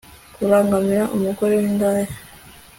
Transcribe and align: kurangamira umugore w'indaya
kurangamira 0.35 0.99
umugore 1.15 1.53
w'indaya 1.61 2.13